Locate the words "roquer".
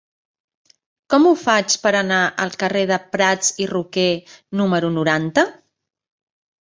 3.75-4.09